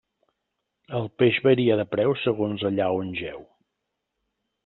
[0.99, 3.47] El peix varia de preu segons allà on jeu.